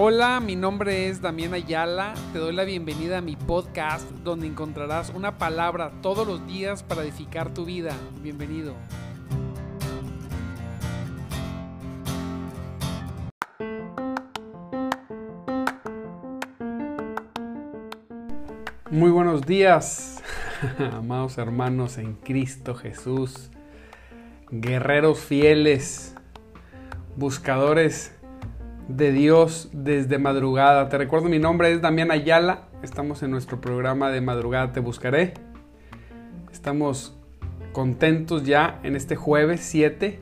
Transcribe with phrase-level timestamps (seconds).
[0.00, 2.14] Hola, mi nombre es Damián Ayala.
[2.32, 7.02] Te doy la bienvenida a mi podcast donde encontrarás una palabra todos los días para
[7.02, 7.96] edificar tu vida.
[8.22, 8.76] Bienvenido.
[18.92, 20.22] Muy buenos días,
[20.92, 23.50] amados hermanos en Cristo Jesús,
[24.48, 26.14] guerreros fieles,
[27.16, 28.12] buscadores
[28.88, 30.88] de Dios desde madrugada.
[30.88, 32.68] Te recuerdo, mi nombre es Damián Ayala.
[32.82, 35.34] Estamos en nuestro programa de madrugada Te Buscaré.
[36.50, 37.16] Estamos
[37.72, 40.20] contentos ya en este jueves 7.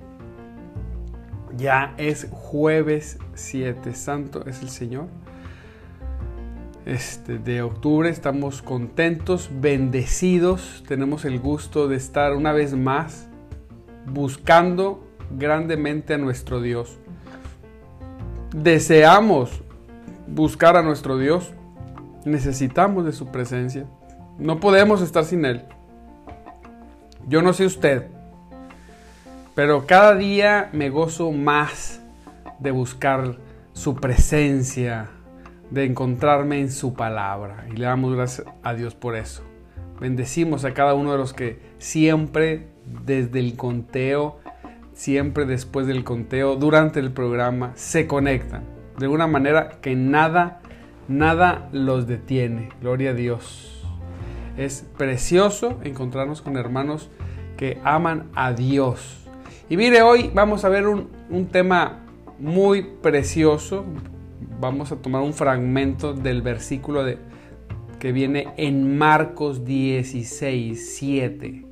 [1.56, 3.94] Ya es jueves 7.
[3.94, 5.06] Santo es el Señor.
[6.84, 10.84] Este, de octubre estamos contentos, bendecidos.
[10.88, 13.28] Tenemos el gusto de estar una vez más
[14.06, 16.98] buscando grandemente a nuestro Dios
[18.56, 19.62] deseamos
[20.26, 21.52] buscar a nuestro Dios,
[22.24, 23.84] necesitamos de su presencia.
[24.38, 25.64] No podemos estar sin Él.
[27.28, 28.06] Yo no sé usted,
[29.54, 32.00] pero cada día me gozo más
[32.58, 33.36] de buscar
[33.72, 35.10] su presencia,
[35.70, 37.66] de encontrarme en su palabra.
[37.70, 39.42] Y le damos gracias a Dios por eso.
[40.00, 42.68] Bendecimos a cada uno de los que siempre,
[43.04, 44.38] desde el conteo,
[44.96, 48.64] siempre después del conteo, durante el programa, se conectan.
[48.98, 50.60] De alguna manera que nada,
[51.06, 52.70] nada los detiene.
[52.80, 53.84] Gloria a Dios.
[54.56, 57.10] Es precioso encontrarnos con hermanos
[57.58, 59.28] que aman a Dios.
[59.68, 62.00] Y mire, hoy vamos a ver un, un tema
[62.38, 63.84] muy precioso.
[64.58, 67.18] Vamos a tomar un fragmento del versículo de,
[67.98, 71.65] que viene en Marcos 16, 7.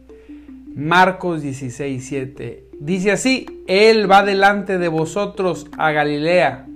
[0.75, 2.64] Marcos 16, 7.
[2.80, 6.66] Dice así, Él va delante de vosotros a Galilea.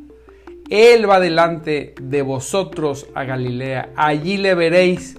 [0.70, 3.90] Él va delante de vosotros a Galilea.
[3.96, 5.16] Allí le veréis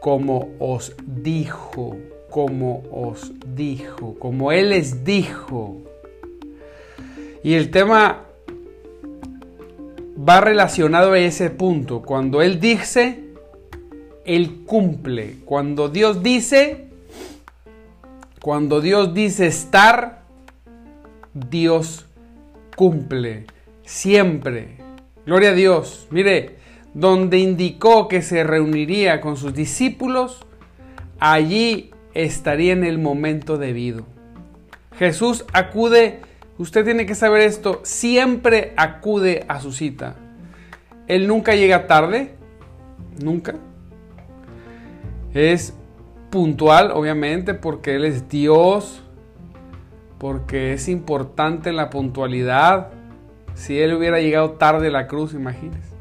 [0.00, 1.96] como os dijo,
[2.30, 5.82] como os dijo, como Él les dijo.
[7.42, 8.24] Y el tema
[10.16, 12.02] va relacionado a ese punto.
[12.02, 13.24] Cuando Él dice,
[14.24, 15.38] Él cumple.
[15.44, 16.93] Cuando Dios dice,
[18.44, 20.20] cuando Dios dice estar,
[21.32, 22.04] Dios
[22.76, 23.46] cumple
[23.84, 24.76] siempre.
[25.24, 26.06] Gloria a Dios.
[26.10, 26.56] Mire,
[26.92, 30.44] donde indicó que se reuniría con sus discípulos,
[31.18, 34.04] allí estaría en el momento debido.
[34.98, 36.20] Jesús acude,
[36.58, 40.16] usted tiene que saber esto, siempre acude a su cita.
[41.08, 42.34] Él nunca llega tarde,
[43.22, 43.54] nunca.
[45.32, 45.72] Es
[46.34, 49.04] puntual, obviamente, porque Él es Dios,
[50.18, 52.88] porque es importante la puntualidad.
[53.54, 55.94] Si Él hubiera llegado tarde a la cruz, imagínese.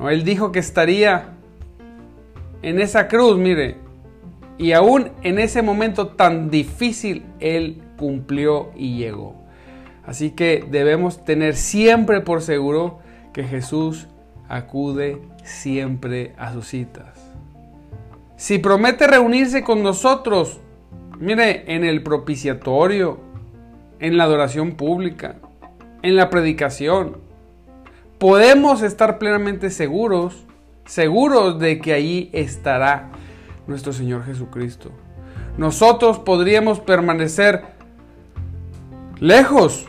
[0.00, 1.34] No, él dijo que estaría
[2.62, 3.76] en esa cruz, mire,
[4.58, 9.36] y aún en ese momento tan difícil, Él cumplió y llegó.
[10.04, 12.98] Así que debemos tener siempre por seguro
[13.32, 14.08] que Jesús
[14.48, 17.21] acude siempre a sus citas.
[18.42, 20.58] Si promete reunirse con nosotros,
[21.20, 23.20] mire, en el propiciatorio,
[24.00, 25.36] en la adoración pública,
[26.02, 27.18] en la predicación,
[28.18, 30.44] podemos estar plenamente seguros,
[30.86, 33.12] seguros de que allí estará
[33.68, 34.90] nuestro Señor Jesucristo.
[35.56, 37.62] Nosotros podríamos permanecer
[39.20, 39.86] lejos,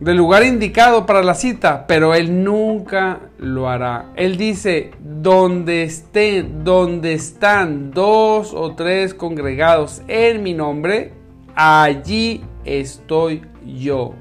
[0.00, 4.12] del lugar indicado para la cita, pero Él nunca lo hará.
[4.16, 11.12] Él dice, donde estén, donde están dos o tres congregados en mi nombre,
[11.54, 14.14] allí estoy yo.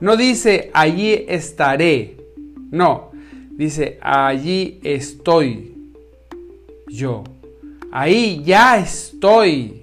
[0.00, 2.16] No dice, allí estaré.
[2.70, 3.10] No,
[3.50, 5.92] dice, allí estoy
[6.88, 7.24] yo.
[7.90, 9.82] Ahí ya estoy.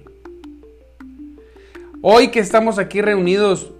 [2.02, 3.72] Hoy que estamos aquí reunidos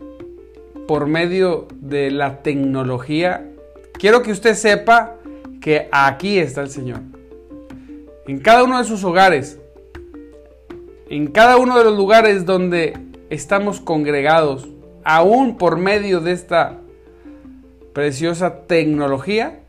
[0.86, 3.46] por medio de la tecnología,
[3.94, 5.16] quiero que usted sepa
[5.60, 7.00] que aquí está el Señor.
[8.26, 9.58] En cada uno de sus hogares,
[11.08, 12.98] en cada uno de los lugares donde
[13.30, 14.68] estamos congregados,
[15.04, 16.78] aún por medio de esta
[17.92, 19.60] preciosa tecnología,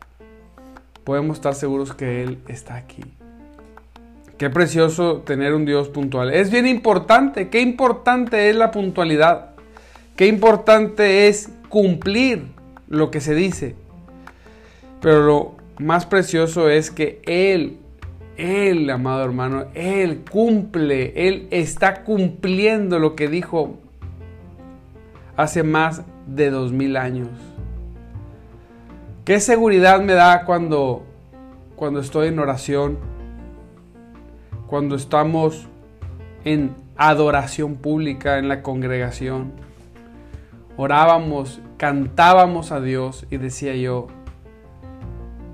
[1.04, 3.02] podemos estar seguros que Él está aquí.
[4.36, 6.32] Qué precioso tener un Dios puntual.
[6.32, 9.47] Es bien importante, qué importante es la puntualidad.
[10.18, 12.48] Qué importante es cumplir
[12.88, 13.76] lo que se dice.
[15.00, 17.78] Pero lo más precioso es que Él,
[18.36, 23.78] Él, amado hermano, Él cumple, Él está cumpliendo lo que dijo
[25.36, 27.28] hace más de dos mil años.
[29.24, 31.04] ¿Qué seguridad me da cuando,
[31.76, 32.98] cuando estoy en oración?
[34.66, 35.68] Cuando estamos
[36.44, 39.67] en adoración pública en la congregación.
[40.80, 44.06] Orábamos, cantábamos a Dios y decía yo,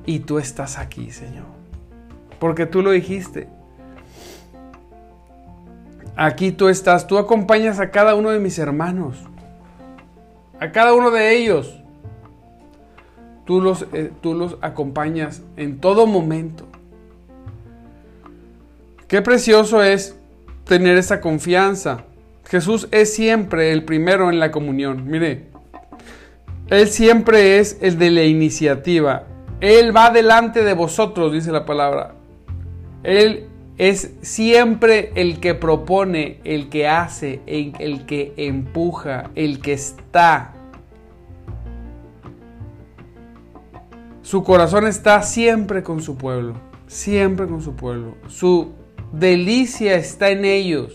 [0.05, 1.47] y tú estás aquí, Señor.
[2.39, 3.49] Porque tú lo dijiste.
[6.15, 9.17] Aquí tú estás, tú acompañas a cada uno de mis hermanos,
[10.61, 11.81] a cada uno de ellos.
[13.47, 16.67] Tú los, eh, tú los acompañas en todo momento.
[19.09, 20.19] Qué precioso es
[20.65, 22.05] tener esa confianza.
[22.47, 25.07] Jesús es siempre el primero en la comunión.
[25.07, 25.47] Mire,
[26.69, 29.27] Él siempre es el de la iniciativa.
[29.61, 32.15] Él va delante de vosotros, dice la palabra.
[33.03, 40.53] Él es siempre el que propone, el que hace, el, que empuja, el que está.
[44.23, 46.55] Su corazón está siempre con su pueblo,
[46.87, 48.15] siempre con su pueblo.
[48.29, 48.73] Su
[49.13, 50.95] delicia está en ellos.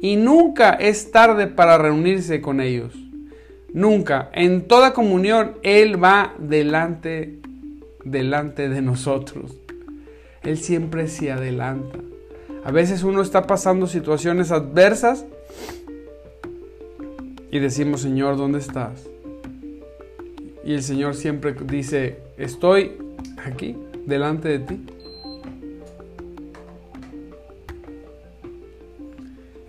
[0.00, 2.94] Y nunca es tarde para reunirse con ellos.
[3.72, 4.30] Nunca.
[4.32, 7.38] En toda comunión Él va delante,
[8.04, 9.56] delante de nosotros.
[10.42, 11.98] Él siempre se adelanta.
[12.64, 15.24] A veces uno está pasando situaciones adversas
[17.50, 19.08] y decimos, Señor, ¿dónde estás?
[20.64, 22.92] Y el Señor siempre dice, estoy
[23.44, 23.76] aquí,
[24.06, 24.80] delante de ti.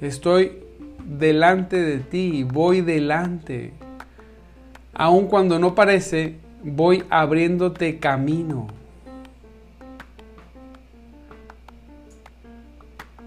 [0.01, 0.63] Estoy
[1.05, 3.71] delante de ti, voy delante.
[4.93, 8.67] Aun cuando no parece, voy abriéndote camino.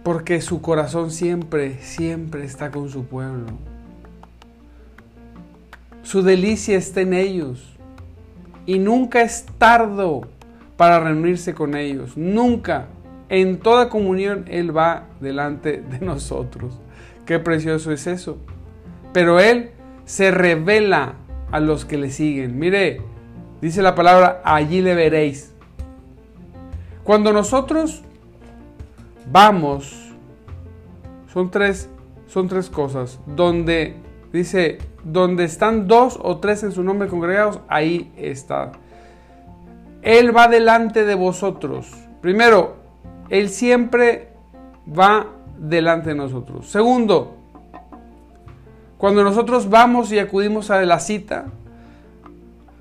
[0.02, 3.46] Porque su corazón siempre, siempre está con su pueblo.
[6.02, 7.76] Su delicia está en ellos.
[8.66, 10.28] Y nunca es tardo
[10.76, 12.16] para reunirse con ellos.
[12.16, 12.88] Nunca.
[13.34, 16.78] En toda comunión Él va delante de nosotros.
[17.26, 18.38] Qué precioso es eso.
[19.12, 19.72] Pero Él
[20.04, 21.14] se revela
[21.50, 22.60] a los que le siguen.
[22.60, 23.00] Mire,
[23.60, 25.52] dice la palabra, allí le veréis.
[27.02, 28.04] Cuando nosotros
[29.28, 30.12] vamos,
[31.32, 31.90] son tres,
[32.28, 33.18] son tres cosas.
[33.26, 33.96] Donde
[34.32, 38.70] dice, donde están dos o tres en su nombre congregados, ahí está.
[40.02, 41.90] Él va delante de vosotros.
[42.20, 42.83] Primero,
[43.28, 44.28] Él siempre
[44.86, 45.26] va
[45.58, 46.66] delante de nosotros.
[46.68, 47.36] Segundo,
[48.98, 51.46] cuando nosotros vamos y acudimos a la cita,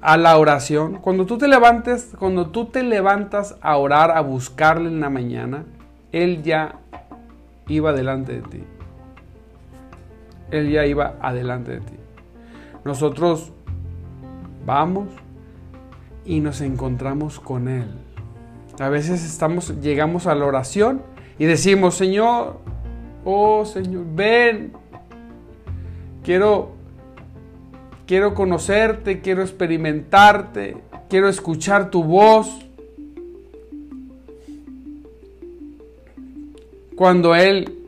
[0.01, 4.89] a la oración, cuando tú te levantes, cuando tú te levantas a orar, a buscarle
[4.89, 5.65] en la mañana,
[6.11, 6.75] él ya
[7.67, 8.63] iba delante de ti.
[10.51, 11.95] Él ya iba adelante de ti.
[12.85, 13.51] Nosotros
[14.65, 15.07] vamos
[16.25, 17.89] y nos encontramos con él.
[18.79, 21.01] A veces estamos llegamos a la oración
[21.37, 22.59] y decimos, "Señor,
[23.23, 24.73] oh Señor, ven.
[26.23, 26.73] Quiero
[28.05, 30.77] quiero conocerte, quiero experimentarte,
[31.09, 32.65] quiero escuchar tu voz.
[36.95, 37.79] Cuando Él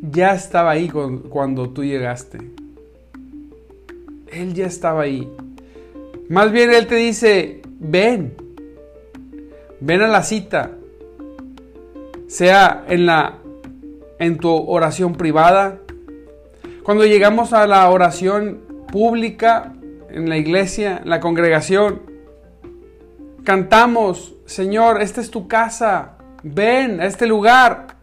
[0.00, 2.38] ya estaba ahí cuando tú llegaste.
[4.32, 5.28] Él ya estaba ahí.
[6.28, 8.34] Más bien Él te dice, ven,
[9.80, 10.72] ven a la cita,
[12.26, 13.38] sea en, la,
[14.18, 15.78] en tu oración privada.
[16.82, 18.60] Cuando llegamos a la oración
[18.90, 19.72] pública,
[20.12, 22.02] en la iglesia, en la congregación.
[23.44, 27.96] Cantamos, Señor, esta es tu casa, ven a este lugar.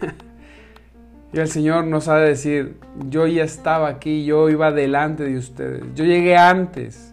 [1.32, 2.76] y el Señor nos ha de decir,
[3.08, 7.11] yo ya estaba aquí, yo iba delante de ustedes, yo llegué antes.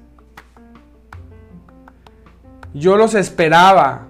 [2.73, 4.07] Yo los esperaba.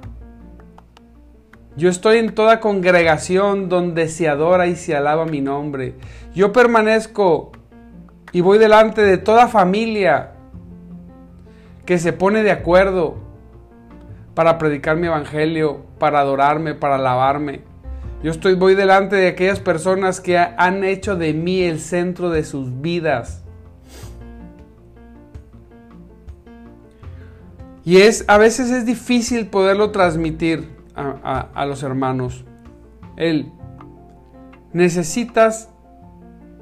[1.77, 5.95] Yo estoy en toda congregación donde se adora y se alaba mi nombre.
[6.35, 7.53] Yo permanezco
[8.33, 10.31] y voy delante de toda familia
[11.85, 13.17] que se pone de acuerdo
[14.35, 17.61] para predicar mi evangelio, para adorarme, para alabarme.
[18.21, 22.43] Yo estoy voy delante de aquellas personas que han hecho de mí el centro de
[22.43, 23.45] sus vidas.
[27.89, 32.45] Y es a veces es difícil poderlo transmitir a, los hermanos.
[33.17, 33.51] Él
[34.73, 35.71] necesitas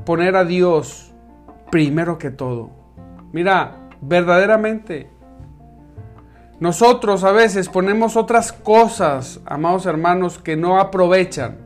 [0.05, 1.12] poner a Dios
[1.69, 2.69] primero que todo.
[3.34, 5.10] Mira, verdaderamente,
[6.62, 11.57] nosotros a veces ponemos otras cosas, amados hermanos, que no aprovechan.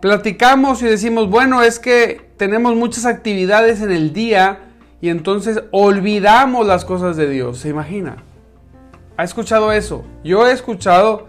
[0.00, 4.63] Platicamos y decimos, bueno, es que tenemos muchas actividades en el día
[5.04, 7.58] y entonces olvidamos las cosas de Dios.
[7.58, 8.16] ¿Se imagina?
[9.18, 10.02] ¿Ha escuchado eso?
[10.24, 11.28] Yo he escuchado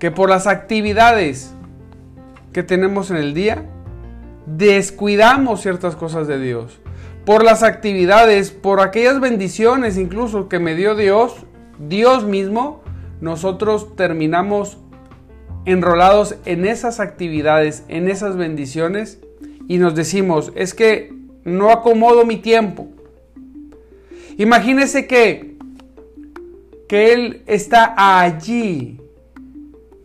[0.00, 1.54] que por las actividades
[2.52, 3.64] que tenemos en el día,
[4.46, 6.80] descuidamos ciertas cosas de Dios.
[7.24, 11.46] Por las actividades, por aquellas bendiciones incluso que me dio Dios,
[11.78, 12.82] Dios mismo,
[13.20, 14.78] nosotros terminamos
[15.64, 19.20] enrolados en esas actividades, en esas bendiciones,
[19.68, 21.14] y nos decimos, es que
[21.44, 22.88] no acomodo mi tiempo.
[24.36, 25.56] Imagínese que,
[26.88, 29.00] que Él está allí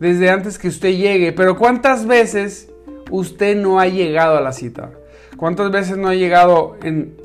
[0.00, 2.70] desde antes que usted llegue, pero ¿cuántas veces
[3.10, 4.92] usted no ha llegado a la cita?
[5.36, 6.76] ¿Cuántas veces no ha llegado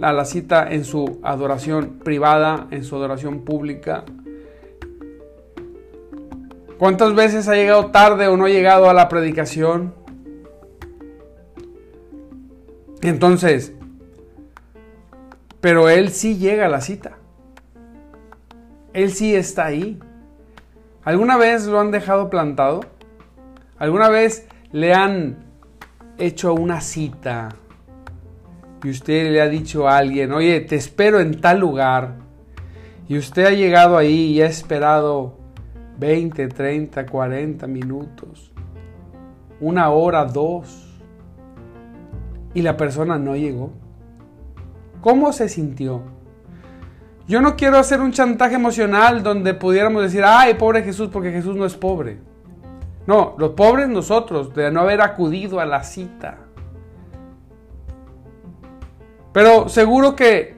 [0.01, 4.03] a la cita en su adoración privada, en su adoración pública?
[6.77, 9.93] ¿Cuántas veces ha llegado tarde o no ha llegado a la predicación?
[13.01, 13.73] Entonces,
[15.63, 17.13] pero él sí llega a la cita.
[18.91, 19.97] Él sí está ahí.
[21.05, 22.81] ¿Alguna vez lo han dejado plantado?
[23.77, 25.37] ¿Alguna vez le han
[26.17, 27.47] hecho una cita
[28.83, 32.15] y usted le ha dicho a alguien, oye, te espero en tal lugar?
[33.07, 35.37] Y usted ha llegado ahí y ha esperado
[35.97, 38.51] 20, 30, 40 minutos,
[39.61, 40.99] una hora, dos,
[42.53, 43.82] y la persona no llegó.
[45.03, 46.01] ¿Cómo se sintió?
[47.27, 51.57] Yo no quiero hacer un chantaje emocional donde pudiéramos decir, ay, pobre Jesús, porque Jesús
[51.57, 52.19] no es pobre.
[53.05, 56.37] No, los pobres nosotros, de no haber acudido a la cita.
[59.33, 60.55] Pero seguro que,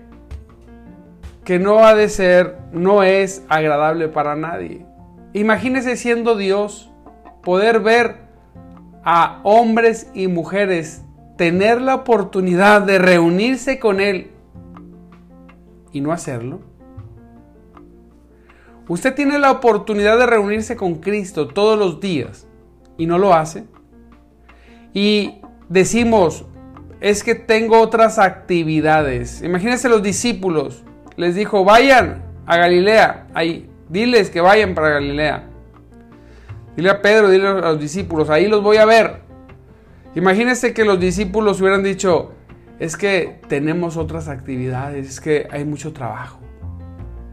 [1.44, 4.86] que no ha de ser, no es agradable para nadie.
[5.34, 6.92] Imagínese siendo Dios,
[7.44, 8.18] poder ver
[9.04, 11.04] a hombres y mujeres
[11.36, 14.35] tener la oportunidad de reunirse con Él
[15.96, 16.60] y no hacerlo?
[18.90, 22.48] Usted tiene la oportunidad de reunirse con Cristo todos los días
[22.98, 23.64] y no lo hace.
[24.94, 25.36] Y
[25.70, 26.46] decimos,
[27.00, 29.42] es que tengo otras actividades.
[29.42, 30.84] Imagínense los discípulos.
[31.16, 33.28] Les dijo, vayan a Galilea.
[33.34, 35.48] Ahí, diles que vayan para Galilea.
[36.76, 39.22] Dile a Pedro, dile a los discípulos, ahí los voy a ver.
[40.14, 42.34] Imagínense que los discípulos hubieran dicho,
[42.80, 46.40] es que tenemos otras actividades, es que hay mucho trabajo,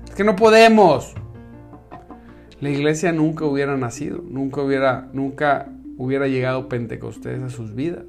[0.09, 1.15] es que no podemos.
[2.61, 5.69] La iglesia nunca hubiera nacido, nunca hubiera, nunca
[5.99, 8.05] hubiera llegado Pentecostés a sus vidas.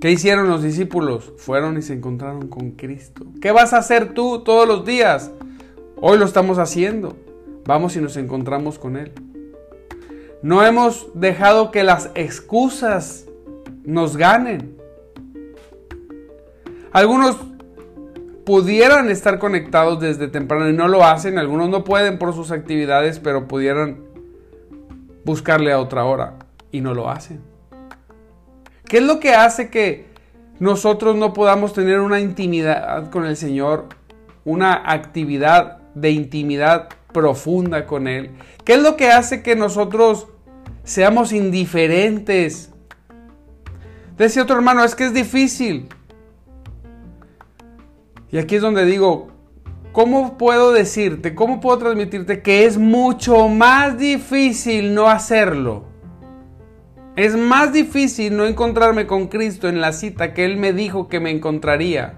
[0.00, 1.32] ¿Qué hicieron los discípulos?
[1.36, 3.24] Fueron y se encontraron con Cristo.
[3.40, 5.30] ¿Qué vas a hacer tú todos los días?
[6.00, 7.16] Hoy lo estamos haciendo.
[7.64, 9.12] Vamos y nos encontramos con Él.
[10.42, 13.26] No hemos dejado que las excusas
[13.84, 14.76] nos ganen.
[16.92, 17.36] Algunos
[18.44, 21.38] pudieran estar conectados desde temprano y no lo hacen.
[21.38, 24.00] Algunos no pueden por sus actividades, pero pudieran
[25.24, 26.34] buscarle a otra hora
[26.70, 27.40] y no lo hacen.
[28.84, 30.06] ¿Qué es lo que hace que
[30.58, 33.86] nosotros no podamos tener una intimidad con el Señor?
[34.44, 38.32] Una actividad de intimidad profunda con Él.
[38.64, 40.26] ¿Qué es lo que hace que nosotros
[40.84, 42.70] seamos indiferentes?
[44.18, 45.88] Decía otro hermano, es que es difícil.
[48.32, 49.28] Y aquí es donde digo,
[49.92, 55.84] ¿cómo puedo decirte, cómo puedo transmitirte que es mucho más difícil no hacerlo?
[57.14, 61.20] Es más difícil no encontrarme con Cristo en la cita que Él me dijo que
[61.20, 62.14] me encontraría.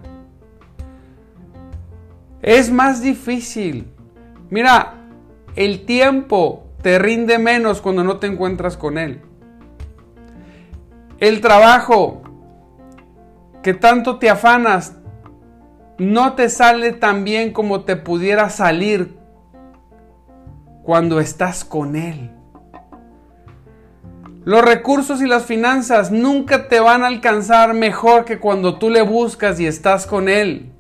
[2.42, 3.88] Es más difícil.
[4.50, 4.94] Mira,
[5.56, 9.20] el tiempo te rinde menos cuando no te encuentras con Él.
[11.18, 12.22] El trabajo
[13.64, 14.94] que tanto te afanas
[15.98, 19.16] no te sale tan bien como te pudiera salir
[20.82, 22.30] cuando estás con Él.
[24.44, 29.02] Los recursos y las finanzas nunca te van a alcanzar mejor que cuando tú le
[29.02, 30.70] buscas y estás con Él.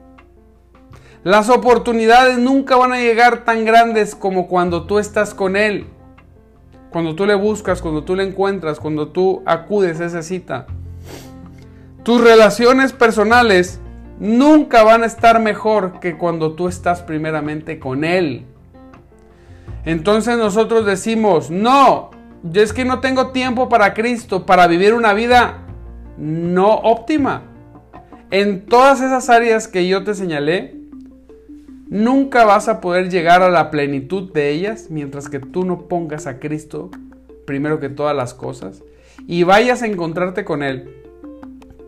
[1.22, 5.86] Las oportunidades nunca van a llegar tan grandes como cuando tú estás con Él.
[6.90, 10.66] Cuando tú le buscas, cuando tú le encuentras, cuando tú acudes a esa cita.
[12.02, 13.80] Tus relaciones personales
[14.18, 18.46] nunca van a estar mejor que cuando tú estás primeramente con Él.
[19.84, 22.10] Entonces nosotros decimos, no,
[22.42, 25.64] yo es que no tengo tiempo para Cristo, para vivir una vida
[26.16, 27.42] no óptima.
[28.30, 30.76] En todas esas áreas que yo te señalé,
[31.88, 36.26] nunca vas a poder llegar a la plenitud de ellas mientras que tú no pongas
[36.26, 36.90] a Cristo
[37.46, 38.82] primero que todas las cosas
[39.26, 40.90] y vayas a encontrarte con Él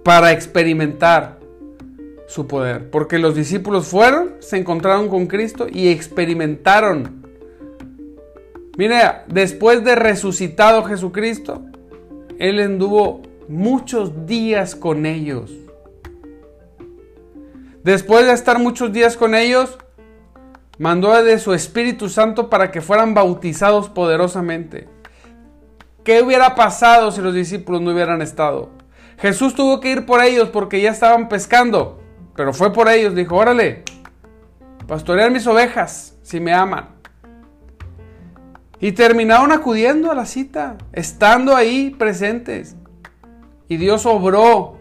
[0.03, 1.41] para experimentar
[2.27, 7.25] su poder, porque los discípulos fueron, se encontraron con Cristo y experimentaron.
[8.77, 11.63] Mire, después de resucitado Jesucristo,
[12.39, 15.53] Él anduvo muchos días con ellos.
[17.83, 19.79] Después de estar muchos días con ellos,
[20.79, 24.89] mandó de su Espíritu Santo para que fueran bautizados poderosamente.
[26.05, 28.71] ¿Qué hubiera pasado si los discípulos no hubieran estado?
[29.19, 31.96] Jesús tuvo que ir por ellos porque ya estaban pescando,
[32.37, 33.83] pero fue por ellos, dijo, órale,
[34.87, 36.91] pastorear mis ovejas si me aman.
[38.79, 42.77] Y terminaron acudiendo a la cita, estando ahí presentes.
[43.69, 44.79] Y Dios obró,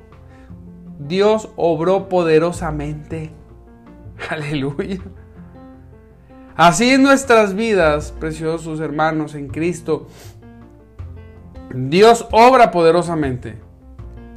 [1.00, 3.31] Dios obró poderosamente.
[4.29, 5.00] Aleluya.
[6.57, 10.07] Así en nuestras vidas, preciosos hermanos en Cristo,
[11.74, 13.62] Dios obra poderosamente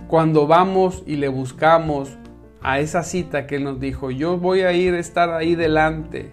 [0.09, 2.19] cuando vamos y le buscamos
[2.63, 6.33] a esa cita que nos dijo, yo voy a ir a estar ahí delante.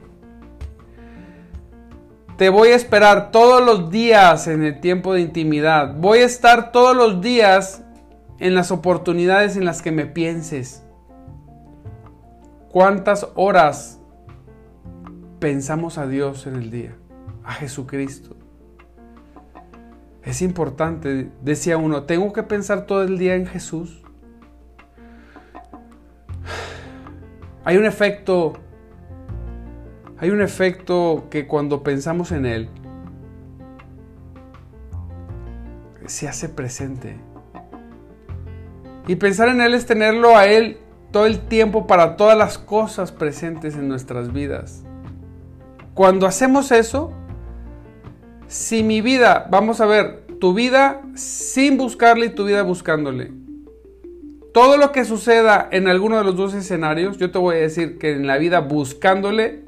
[2.38, 5.96] Te voy a esperar todos los días en el tiempo de intimidad.
[5.96, 7.84] Voy a estar todos los días
[8.39, 10.84] en las oportunidades en las que me pienses.
[12.70, 14.01] ¿Cuántas horas
[15.39, 16.96] pensamos a Dios en el día,
[17.44, 18.36] a Jesucristo.
[20.24, 24.01] Es importante, decía uno, tengo que pensar todo el día en Jesús.
[27.65, 28.53] Hay un efecto,
[30.19, 32.69] hay un efecto que cuando pensamos en Él,
[36.05, 37.17] se hace presente.
[39.07, 40.77] Y pensar en Él es tenerlo a Él
[41.12, 44.84] todo el tiempo para todas las cosas presentes en nuestras vidas.
[45.95, 47.13] Cuando hacemos eso,
[48.48, 53.45] si mi vida, vamos a ver, tu vida sin buscarle y tu vida buscándole.
[54.56, 57.98] Todo lo que suceda en alguno de los dos escenarios, yo te voy a decir
[57.98, 59.65] que en la vida buscándole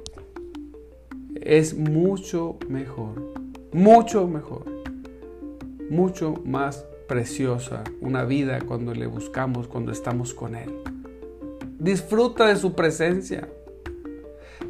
[1.41, 3.33] es mucho mejor.
[3.73, 4.63] Mucho mejor.
[5.89, 10.73] Mucho más preciosa una vida cuando le buscamos, cuando estamos con Él.
[11.77, 13.49] Disfruta de su presencia.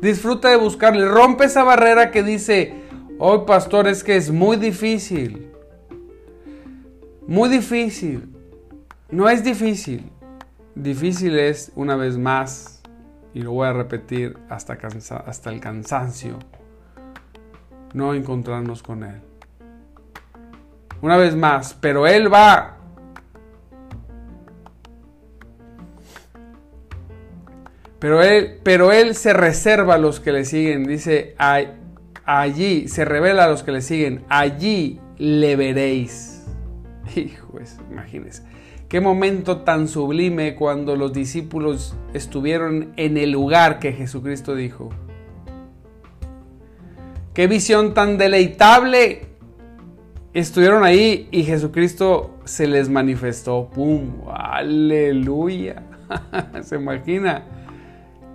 [0.01, 1.07] Disfruta de buscarle.
[1.07, 2.73] Rompe esa barrera que dice,
[3.19, 5.51] hoy pastor, es que es muy difícil.
[7.27, 8.33] Muy difícil.
[9.09, 10.11] No es difícil.
[10.75, 12.81] Difícil es, una vez más,
[13.33, 14.77] y lo voy a repetir hasta,
[15.25, 16.37] hasta el cansancio,
[17.93, 19.21] no encontrarnos con Él.
[21.01, 22.77] Una vez más, pero Él va
[27.99, 30.85] Pero él, pero él se reserva a los que le siguen.
[30.85, 31.35] Dice,
[32.25, 34.23] allí, se revela a los que le siguen.
[34.29, 36.36] Allí le veréis.
[37.15, 37.59] Hijo,
[37.91, 38.43] imagínense.
[38.87, 44.89] Qué momento tan sublime cuando los discípulos estuvieron en el lugar que Jesucristo dijo.
[47.33, 49.27] Qué visión tan deleitable.
[50.33, 53.69] Estuvieron ahí y Jesucristo se les manifestó.
[53.73, 54.21] ¡Pum!
[54.33, 55.83] ¡Aleluya!
[56.61, 57.43] ¿Se imagina?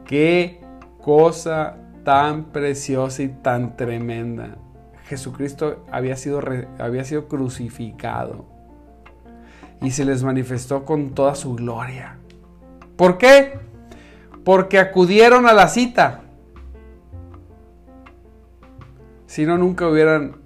[0.04, 0.60] Qué
[1.00, 4.58] cosa tan preciosa y tan tremenda.
[5.04, 6.42] Jesucristo había sido,
[6.78, 8.51] había sido crucificado
[9.82, 12.16] y se les manifestó con toda su gloria.
[12.96, 13.58] ¿Por qué?
[14.44, 16.20] Porque acudieron a la cita.
[19.26, 20.36] Si no, nunca hubieran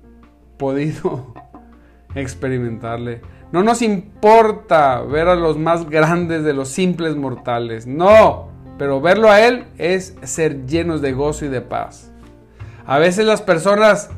[0.56, 1.34] podido
[2.14, 3.20] experimentarle.
[3.52, 7.86] No nos importa ver a los más grandes de los simples mortales.
[7.86, 8.48] No.
[8.78, 12.12] Pero verlo a Él es ser llenos de gozo y de paz.
[12.84, 14.10] A veces las personas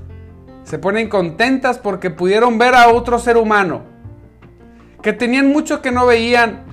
[0.65, 3.83] se ponen contentas porque pudieron ver a otro ser humano,
[5.03, 6.65] que tenían mucho que no veían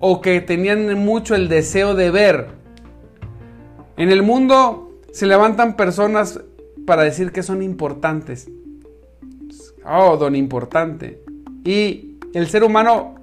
[0.00, 2.48] o que tenían mucho el deseo de ver.
[3.96, 6.40] En el mundo se levantan personas
[6.86, 8.50] para decir que son importantes.
[9.84, 11.22] Oh, don importante.
[11.64, 13.14] Y el ser humano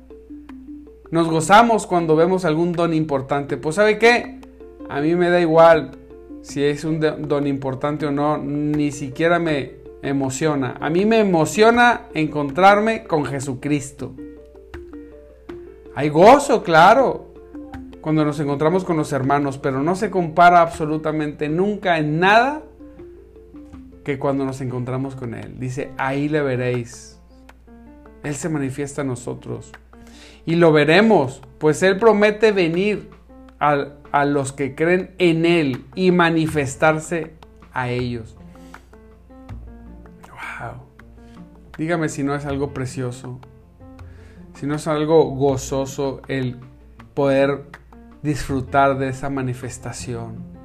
[1.12, 3.58] nos gozamos cuando vemos algún don importante.
[3.58, 4.40] Pues ¿sabe qué?
[4.90, 5.92] A mí me da igual
[6.42, 10.76] si es un don importante o no, ni siquiera me emociona.
[10.80, 14.14] A mí me emociona encontrarme con Jesucristo.
[15.96, 17.34] Hay gozo, claro,
[18.02, 22.62] cuando nos encontramos con los hermanos, pero no se compara absolutamente nunca en nada
[24.04, 25.60] que cuando nos encontramos con Él.
[25.60, 27.20] Dice, ahí le veréis.
[28.24, 29.72] Él se manifiesta a nosotros.
[30.46, 33.10] Y lo veremos, pues Él promete venir
[33.60, 37.34] a, los que creen en Él y manifestarse
[37.74, 38.38] a ellos.
[40.30, 40.84] Wow.
[41.78, 43.40] Dígame si no es algo precioso,
[44.56, 46.60] si no es algo gozoso el
[47.14, 47.66] poder
[48.24, 50.56] disfrutar de esa manifestación.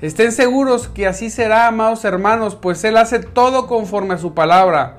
[0.00, 4.98] Estén seguros que así será, amados hermanos, pues Él hace todo conforme a su palabra.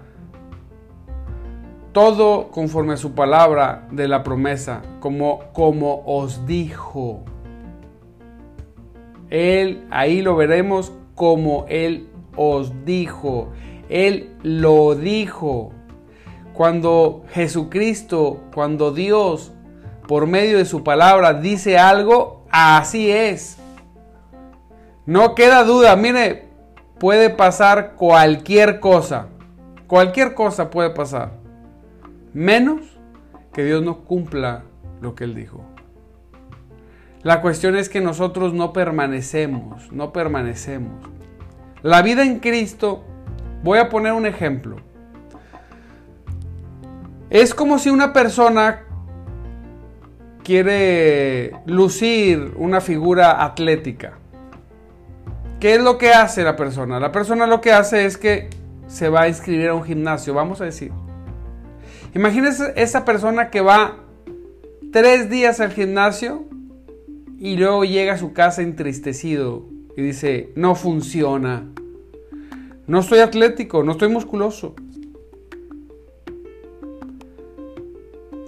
[1.92, 7.24] Todo conforme a su palabra de la promesa, como, como os dijo.
[9.30, 13.52] Él, ahí lo veremos como Él os dijo.
[13.90, 15.74] Él lo dijo.
[16.54, 19.52] Cuando Jesucristo, cuando Dios,
[20.08, 23.58] por medio de su palabra, dice algo, así es.
[25.06, 26.48] No queda duda, mire,
[27.00, 29.28] puede pasar cualquier cosa.
[29.88, 31.34] Cualquier cosa puede pasar.
[32.34, 32.82] Menos
[33.52, 34.64] que Dios no cumpla
[35.02, 35.64] lo que Él dijo.
[37.24, 40.92] La cuestión es que nosotros no permanecemos, no permanecemos.
[41.82, 43.04] La vida en Cristo,
[43.64, 44.78] voy a poner un ejemplo.
[47.34, 48.84] Es como si una persona
[50.44, 54.20] quiere lucir una figura atlética.
[55.60, 57.00] ¿Qué es lo que hace la persona?
[57.00, 58.52] La persona lo que hace es que
[58.86, 60.92] se va a inscribir a un gimnasio, vamos a decir.
[62.14, 63.96] Imagínese esa persona que va
[64.92, 66.44] tres días al gimnasio
[67.40, 69.66] y luego llega a su casa entristecido
[69.98, 71.64] y dice, no funciona.
[72.86, 74.76] No estoy atlético, no estoy musculoso.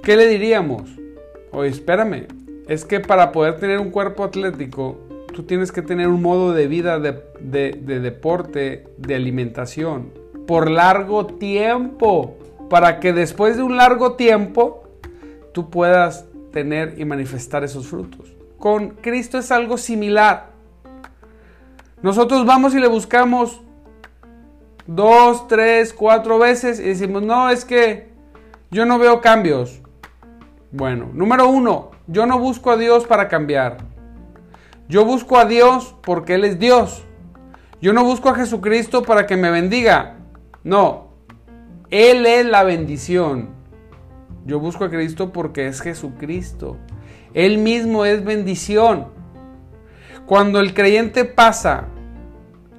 [0.05, 0.83] ¿Qué le diríamos?
[1.51, 2.27] Oye, espérame,
[2.67, 4.99] es que para poder tener un cuerpo atlético
[5.33, 10.13] tú tienes que tener un modo de vida de, deporte, de alimentación,
[10.45, 12.37] por largo tiempo,
[12.69, 14.83] para que después de un largo tiempo
[15.53, 18.31] tú puedas tener y manifestar esos frutos.
[18.59, 20.51] Con Cristo es algo similar.
[22.03, 23.59] Nosotros vamos y le buscamos
[24.85, 28.09] dos, tres, cuatro veces y decimos, no, es que
[28.69, 29.81] yo no veo cambios.
[30.75, 33.77] Bueno, número uno, yo no busco a Dios para cambiar.
[34.89, 37.05] Yo busco a Dios porque Él es Dios.
[37.81, 40.17] Yo no busco a Jesucristo para que me bendiga.
[40.65, 41.13] No,
[41.91, 43.51] Él es la bendición.
[44.45, 46.75] Yo busco a Cristo porque es Jesucristo.
[47.33, 49.07] Él mismo es bendición.
[50.25, 51.85] Cuando el creyente pasa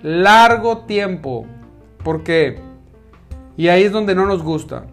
[0.03, 1.47] largo tiempo,
[2.05, 2.59] ¿por qué?
[3.57, 4.85] Y ahí es donde no nos gusta.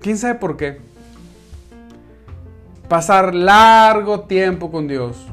[0.00, 0.93] ¿Quién sabe por qué?
[2.88, 5.26] Pasar largo tiempo con Dios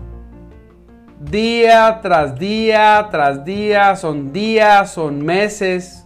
[1.21, 6.05] día tras día tras día, son días, son meses,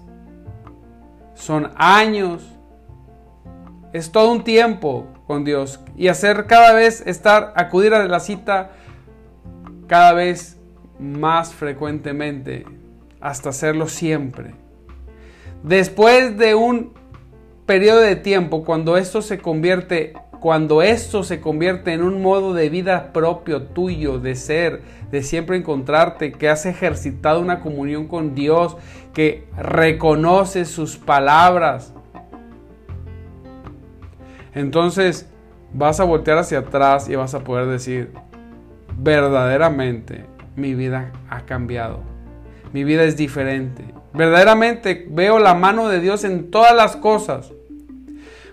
[1.33, 2.43] son años.
[3.93, 8.71] Es todo un tiempo con Dios y hacer cada vez estar, acudir a la cita
[9.87, 10.57] cada vez
[10.99, 12.65] más frecuentemente,
[13.21, 14.53] hasta hacerlo siempre.
[15.63, 16.93] Después de un
[17.65, 20.13] periodo de tiempo, cuando esto se convierte
[20.45, 25.57] cuando esto se convierte en un modo de vida propio tuyo, de ser, de siempre
[25.57, 28.77] encontrarte, que has ejercitado una comunión con Dios,
[29.11, 31.95] que reconoces sus palabras,
[34.53, 35.27] entonces
[35.73, 38.11] vas a voltear hacia atrás y vas a poder decir,
[38.99, 42.01] verdaderamente mi vida ha cambiado,
[42.71, 47.51] mi vida es diferente, verdaderamente veo la mano de Dios en todas las cosas.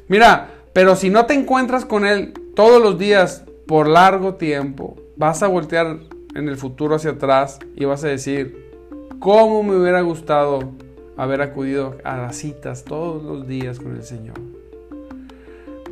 [0.09, 5.43] Mira, pero si no te encuentras con Él todos los días por largo tiempo, vas
[5.43, 5.99] a voltear
[6.35, 8.71] en el futuro hacia atrás y vas a decir,
[9.19, 10.73] ¿cómo me hubiera gustado
[11.17, 14.37] haber acudido a las citas todos los días con el Señor?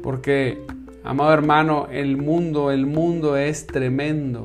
[0.03, 0.65] Porque,
[1.05, 4.43] amado hermano, el mundo, el mundo es tremendo.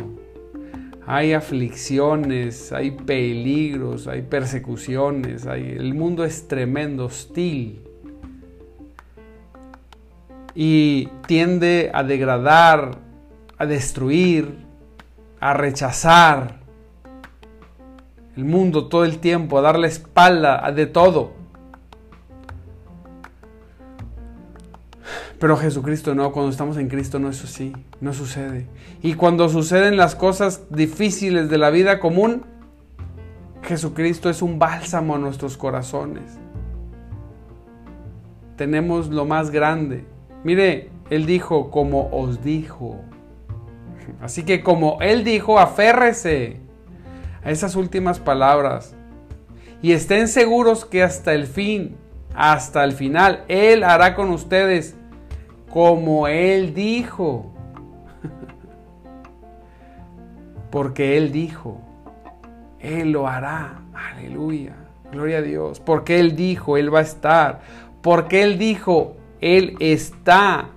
[1.07, 7.84] Hay aflicciones, hay peligros, hay persecuciones, el mundo es tremendo, hostil
[10.55, 12.97] y tiende a degradar,
[13.57, 14.65] a destruir,
[15.39, 16.59] a rechazar
[18.35, 21.33] el mundo todo el tiempo, a darle espalda a de todo.
[25.39, 28.67] Pero Jesucristo no, cuando estamos en Cristo no es así, no sucede.
[29.01, 32.45] Y cuando suceden las cosas difíciles de la vida común,
[33.61, 36.39] Jesucristo es un bálsamo a nuestros corazones.
[38.55, 40.05] Tenemos lo más grande,
[40.45, 43.01] Mire, Él dijo como os dijo.
[44.21, 46.57] Así que como Él dijo, aférrese
[47.43, 48.95] a esas últimas palabras.
[49.81, 51.97] Y estén seguros que hasta el fin,
[52.35, 54.95] hasta el final, Él hará con ustedes
[55.71, 57.51] como Él dijo.
[60.69, 61.81] Porque Él dijo,
[62.79, 63.81] Él lo hará.
[63.95, 64.75] Aleluya.
[65.11, 65.79] Gloria a Dios.
[65.79, 67.61] Porque Él dijo, Él va a estar.
[68.03, 70.69] Porque Él dijo, él está.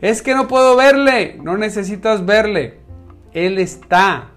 [0.00, 1.38] Es que no puedo verle.
[1.42, 2.78] No necesitas verle.
[3.32, 4.30] Él está.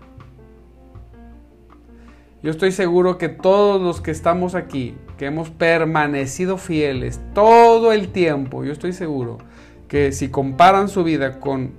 [2.44, 8.10] Yo estoy seguro que todos los que estamos aquí, que hemos permanecido fieles todo el
[8.10, 9.38] tiempo, yo estoy seguro
[9.88, 11.74] que si comparan su vida con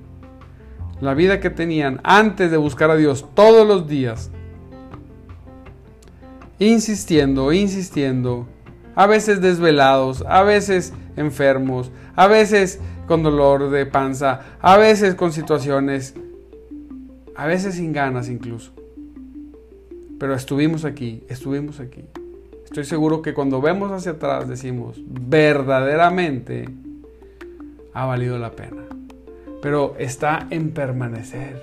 [1.01, 4.31] la vida que tenían antes de buscar a Dios todos los días,
[6.61, 8.47] insistiendo, insistiendo,
[8.95, 15.33] a veces desvelados, a veces enfermos, a veces con dolor de panza, a veces con
[15.33, 16.15] situaciones,
[17.37, 18.73] a veces sin ganas incluso.
[20.19, 22.05] Pero estuvimos aquí, estuvimos aquí.
[22.65, 26.69] Estoy seguro que cuando vemos hacia atrás decimos, verdaderamente
[27.93, 28.83] ha valido la pena.
[29.61, 31.63] Pero está en permanecer,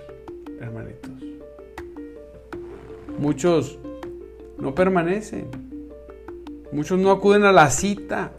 [0.62, 1.12] hermanitos.
[3.18, 3.80] Muchos
[4.58, 5.69] no permanecen.
[6.72, 8.32] Muchos no acuden a la cita.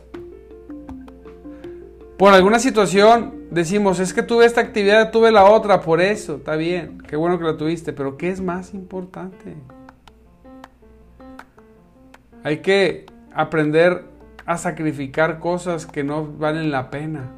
[2.16, 6.56] Por alguna situación decimos, es que tuve esta actividad, tuve la otra, por eso, está
[6.56, 9.56] bien, qué bueno que la tuviste, pero ¿qué es más importante?
[12.44, 14.04] Hay que aprender
[14.46, 17.30] a sacrificar cosas que no valen la pena.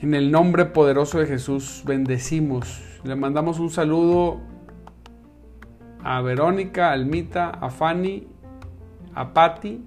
[0.00, 2.82] En el nombre poderoso de Jesús bendecimos.
[3.04, 4.40] Le mandamos un saludo
[6.02, 8.28] a Verónica, a Almita, a Fanny,
[9.14, 9.84] a Patti,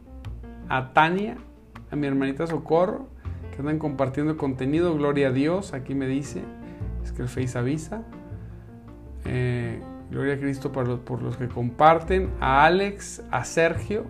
[0.69, 1.37] a Tania,
[1.89, 3.07] a mi hermanita Socorro,
[3.51, 4.95] que andan compartiendo contenido.
[4.95, 6.43] Gloria a Dios, aquí me dice,
[7.03, 8.03] es que el Face avisa.
[9.25, 12.31] Eh, Gloria a Cristo por los, por los que comparten.
[12.41, 14.05] A Alex, a Sergio,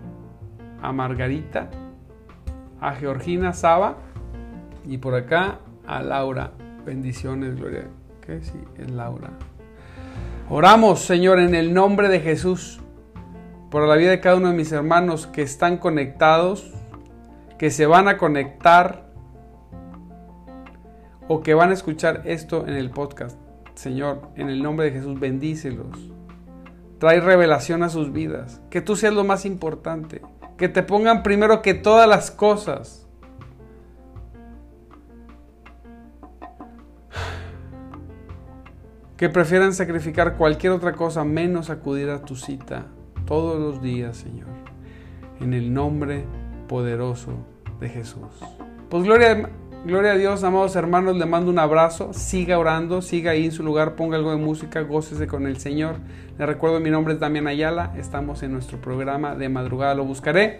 [0.82, 1.70] a Margarita,
[2.80, 3.98] a Georgina Saba
[4.84, 6.52] y por acá a Laura.
[6.84, 7.86] Bendiciones, Gloria.
[8.20, 8.42] ¿Qué?
[8.42, 9.30] Sí, es Laura.
[10.54, 12.78] Oramos, Señor, en el nombre de Jesús,
[13.70, 16.70] por la vida de cada uno de mis hermanos que están conectados,
[17.56, 19.06] que se van a conectar
[21.26, 23.38] o que van a escuchar esto en el podcast.
[23.72, 26.10] Señor, en el nombre de Jesús, bendícelos.
[26.98, 28.60] Trae revelación a sus vidas.
[28.68, 30.20] Que tú seas lo más importante.
[30.58, 33.01] Que te pongan primero que todas las cosas.
[39.22, 42.86] Que prefieran sacrificar cualquier otra cosa menos acudir a tu cita
[43.24, 44.48] todos los días, Señor.
[45.38, 46.24] En el nombre
[46.66, 47.30] poderoso
[47.78, 48.26] de Jesús.
[48.88, 49.48] Pues gloria
[49.84, 53.62] Gloria a Dios, amados hermanos, le mando un abrazo, siga orando, siga ahí en su
[53.62, 55.98] lugar, ponga algo de música, gócese con el Señor.
[56.36, 60.58] Le recuerdo, mi nombre es Damián Ayala, estamos en nuestro programa de madrugada Lo Buscaré.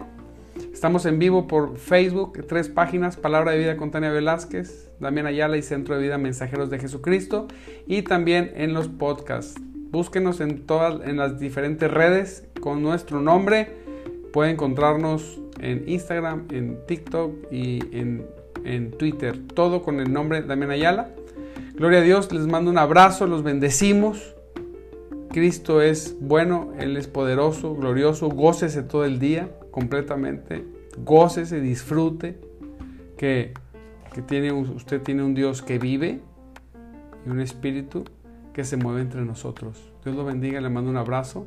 [0.73, 5.57] Estamos en vivo por Facebook, tres páginas, Palabra de Vida con Tania Velázquez, Damián Ayala
[5.57, 7.49] y Centro de Vida Mensajeros de Jesucristo,
[7.87, 9.61] y también en los podcasts.
[9.91, 13.77] Búsquenos en todas en las diferentes redes con nuestro nombre.
[14.33, 18.27] Puede encontrarnos en Instagram, en TikTok y en
[18.65, 21.11] en Twitter, todo con el nombre Damián Ayala.
[21.75, 24.35] Gloria a Dios, les mando un abrazo, los bendecimos.
[25.31, 30.65] Cristo es bueno, Él es poderoso, glorioso, gócese todo el día completamente,
[30.99, 32.39] gócese, disfrute,
[33.17, 33.53] que,
[34.15, 36.21] que tiene, usted tiene un Dios que vive
[37.27, 38.05] y un espíritu
[38.53, 39.93] que se mueve entre nosotros.
[40.05, 41.47] Dios lo bendiga, le mando un abrazo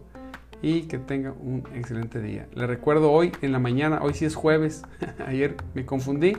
[0.61, 2.47] y que tenga un excelente día.
[2.53, 4.83] Le recuerdo hoy en la mañana, hoy sí es jueves,
[5.25, 6.33] ayer me confundí.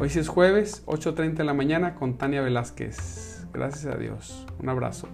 [0.00, 3.46] Hoy sí es jueves, 8.30 de la mañana con Tania Velázquez.
[3.52, 4.44] Gracias a Dios.
[4.58, 5.08] Un abrazo.